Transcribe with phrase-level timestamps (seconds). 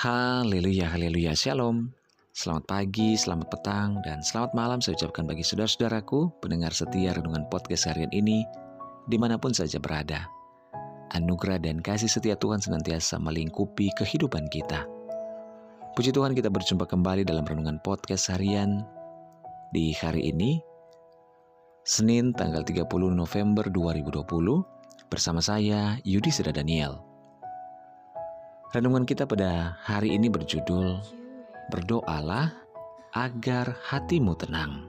[0.00, 1.92] Haleluya, haleluya, shalom.
[2.32, 7.84] Selamat pagi, selamat petang, dan selamat malam saya ucapkan bagi saudara-saudaraku, pendengar setia renungan podcast
[7.84, 8.40] harian ini,
[9.12, 10.24] di mana pun saja berada.
[11.12, 14.88] Anugerah dan kasih setia Tuhan senantiasa melingkupi kehidupan kita.
[15.92, 18.80] Puji Tuhan kita berjumpa kembali dalam renungan podcast harian
[19.76, 20.64] di hari ini,
[21.84, 24.16] Senin tanggal 30 November 2020,
[25.12, 27.09] bersama saya Yudi Seda Daniel.
[28.70, 31.02] Renungan kita pada hari ini berjudul
[31.74, 32.54] Berdoalah
[33.10, 34.86] agar hatimu tenang.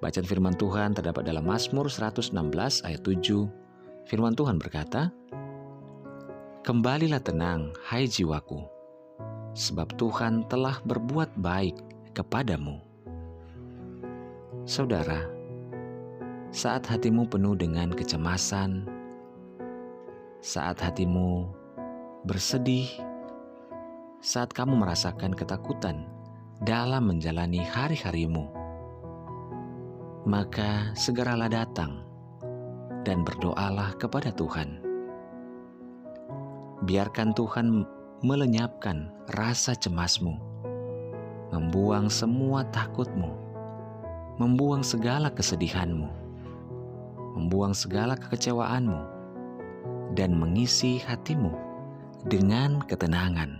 [0.00, 2.32] Bacaan firman Tuhan terdapat dalam Mazmur 116
[2.88, 4.08] ayat 7.
[4.08, 5.12] Firman Tuhan berkata,
[6.64, 8.64] Kembalilah tenang, hai jiwaku,
[9.52, 11.76] sebab Tuhan telah berbuat baik
[12.16, 12.80] kepadamu.
[14.64, 15.28] Saudara,
[16.48, 18.88] saat hatimu penuh dengan kecemasan,
[20.40, 21.60] saat hatimu
[22.22, 22.86] bersedih
[24.22, 26.06] saat kamu merasakan ketakutan
[26.62, 28.46] dalam menjalani hari-harimu.
[30.22, 32.06] Maka segeralah datang
[33.02, 34.78] dan berdoalah kepada Tuhan.
[36.86, 37.82] Biarkan Tuhan
[38.22, 40.38] melenyapkan rasa cemasmu,
[41.50, 43.34] membuang semua takutmu,
[44.38, 46.06] membuang segala kesedihanmu,
[47.34, 49.10] membuang segala kekecewaanmu,
[50.14, 51.61] dan mengisi hatimu
[52.26, 53.58] dengan ketenangan.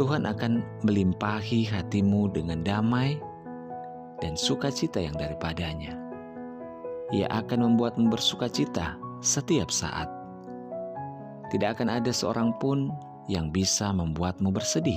[0.00, 3.20] Tuhan akan melimpahi hatimu dengan damai
[4.24, 5.92] dan sukacita yang daripadanya.
[7.12, 10.08] Ia akan membuatmu bersukacita setiap saat.
[11.52, 12.88] Tidak akan ada seorang pun
[13.28, 14.96] yang bisa membuatmu bersedih.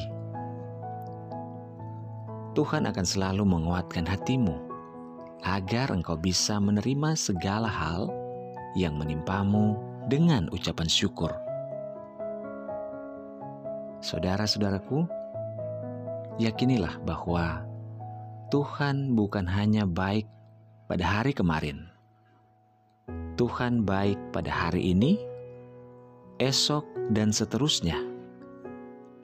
[2.56, 4.56] Tuhan akan selalu menguatkan hatimu
[5.44, 8.08] agar engkau bisa menerima segala hal
[8.80, 11.34] yang menimpamu dengan ucapan syukur.
[14.06, 15.10] Saudara-saudaraku,
[16.38, 17.66] yakinilah bahwa
[18.54, 20.30] Tuhan bukan hanya baik
[20.86, 21.90] pada hari kemarin.
[23.36, 25.18] Tuhan baik pada hari ini,
[26.38, 27.98] esok, dan seterusnya.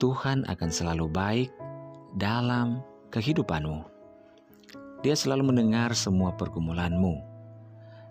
[0.02, 1.50] Tuhan akan selalu baik
[2.18, 2.82] dalam
[3.14, 3.86] kehidupanmu.
[5.06, 7.22] Dia selalu mendengar semua pergumulanmu.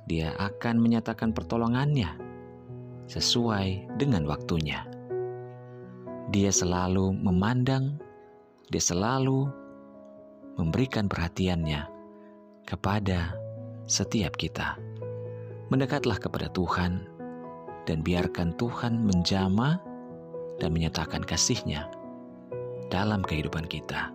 [0.07, 2.30] Dia akan menyatakan pertolongannya
[3.11, 4.87] sesuai dengan waktunya.
[6.31, 7.99] Dia selalu memandang,
[8.71, 9.51] dia selalu
[10.55, 11.83] memberikan perhatiannya
[12.63, 13.35] kepada
[13.83, 14.79] setiap kita.
[15.67, 17.03] Mendekatlah kepada Tuhan
[17.83, 19.75] dan biarkan Tuhan menjama
[20.63, 21.91] dan menyatakan kasihnya
[22.87, 24.11] dalam kehidupan kita.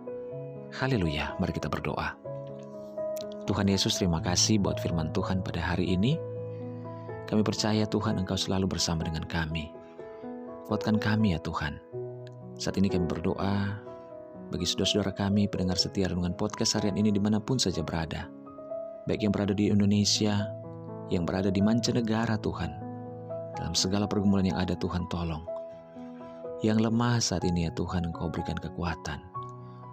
[0.73, 2.17] Haleluya, mari kita berdoa.
[3.45, 6.19] Tuhan Yesus terima kasih buat firman Tuhan pada hari ini.
[7.27, 9.67] Kami percaya Tuhan Engkau selalu bersama dengan kami.
[10.71, 11.75] Kuatkan kami ya Tuhan.
[12.55, 13.83] Saat ini kami berdoa
[14.47, 18.31] bagi saudara-saudara kami pendengar setia dengan podcast harian ini di mana pun saja berada.
[19.03, 20.47] Baik yang berada di Indonesia,
[21.11, 22.71] yang berada di mancanegara Tuhan.
[23.59, 25.43] Dalam segala pergumulan yang ada Tuhan tolong.
[26.63, 29.19] Yang lemah saat ini ya Tuhan Engkau berikan kekuatan.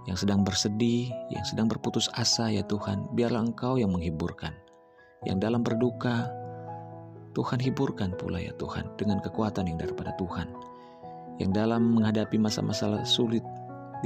[0.06, 4.54] Yang sedang bersedih, yang sedang berputus asa ya Tuhan, biarlah Engkau yang menghiburkan.
[5.26, 6.30] Yang dalam berduka,
[7.34, 10.46] Tuhan hiburkan pula ya Tuhan dengan kekuatan yang daripada Tuhan.
[11.42, 13.42] Yang dalam menghadapi masa-masa sulit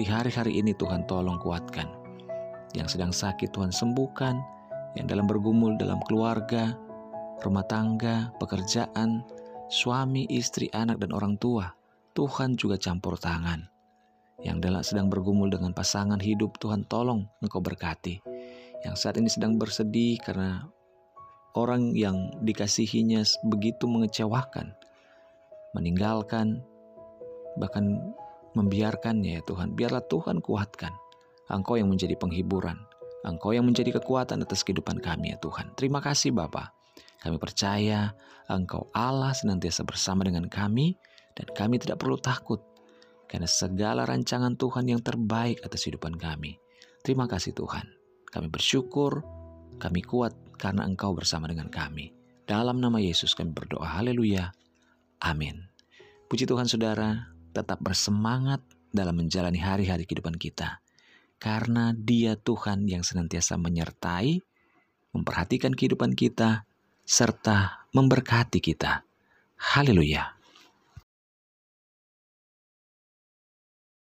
[0.01, 1.85] di hari-hari ini Tuhan tolong kuatkan.
[2.73, 4.41] Yang sedang sakit Tuhan sembuhkan.
[4.97, 6.73] Yang dalam bergumul dalam keluarga,
[7.45, 9.21] rumah tangga, pekerjaan,
[9.69, 11.69] suami, istri, anak, dan orang tua.
[12.17, 13.69] Tuhan juga campur tangan.
[14.41, 18.25] Yang dalam sedang bergumul dengan pasangan hidup Tuhan tolong engkau berkati.
[18.87, 20.65] Yang saat ini sedang bersedih karena
[21.57, 24.75] orang yang dikasihinya begitu mengecewakan,
[25.73, 26.61] meninggalkan,
[27.57, 28.15] bahkan
[28.57, 29.73] membiarkannya ya Tuhan.
[29.79, 30.93] Biarlah Tuhan kuatkan.
[31.49, 32.77] Engkau yang menjadi penghiburan.
[33.25, 35.73] Engkau yang menjadi kekuatan atas kehidupan kami ya Tuhan.
[35.75, 36.77] Terima kasih Bapa.
[37.19, 38.15] Kami percaya
[38.47, 40.95] Engkau Allah senantiasa bersama dengan kami
[41.35, 42.63] dan kami tidak perlu takut
[43.29, 46.57] karena segala rancangan Tuhan yang terbaik atas kehidupan kami.
[47.05, 47.85] Terima kasih Tuhan.
[48.29, 49.25] Kami bersyukur,
[49.77, 52.13] kami kuat karena Engkau bersama dengan kami.
[52.45, 54.03] Dalam nama Yesus kami berdoa.
[54.03, 54.51] Haleluya.
[55.23, 55.71] Amin.
[56.29, 58.61] Puji Tuhan saudara, tetap bersemangat
[58.93, 60.83] dalam menjalani hari-hari kehidupan kita.
[61.39, 64.43] Karena dia Tuhan yang senantiasa menyertai,
[65.15, 66.67] memperhatikan kehidupan kita,
[67.07, 69.07] serta memberkati kita.
[69.57, 70.38] Haleluya.